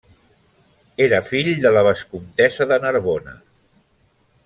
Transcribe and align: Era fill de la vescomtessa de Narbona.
Era 1.07 1.19
fill 1.27 1.49
de 1.67 1.73
la 1.77 1.83
vescomtessa 1.89 2.67
de 2.73 2.81
Narbona. 2.87 3.37